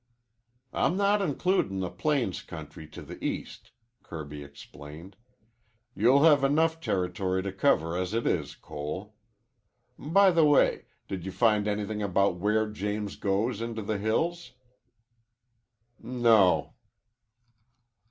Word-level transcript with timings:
"I'm 0.73 0.97
not 0.97 1.21
includin' 1.21 1.79
the 1.79 1.91
plains 1.91 2.41
country 2.41 2.87
to 2.87 3.03
the 3.03 3.23
east," 3.23 3.69
Kirby 4.01 4.43
explained. 4.43 5.15
"You'll 5.93 6.23
have 6.23 6.43
enough 6.43 6.79
territory 6.81 7.43
to 7.43 7.51
cover 7.51 7.95
as 7.95 8.11
it 8.15 8.25
is, 8.25 8.55
Cole. 8.55 9.13
By 9.99 10.31
the 10.31 10.43
way, 10.43 10.85
did 11.07 11.23
you 11.23 11.31
find 11.31 11.67
anything 11.67 12.01
about 12.01 12.37
where 12.37 12.67
James 12.67 13.15
goes 13.15 13.61
into 13.61 13.83
the 13.83 13.99
hills?" 13.99 14.53
"No." 15.99 16.73